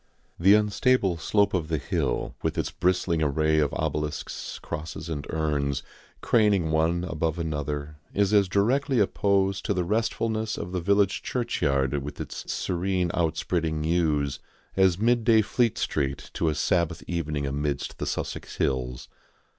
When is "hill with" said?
1.77-2.57